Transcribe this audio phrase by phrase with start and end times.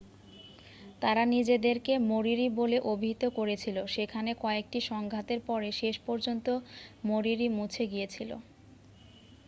[1.01, 6.47] তারা নিজেদেরকে মরিরি বলে অভিহিত করেছিল সেখানে কয়েকটি সংঘাতের পরে শেষ পর্যন্ত
[7.07, 8.31] মরিরি মুছে গিয়েছিল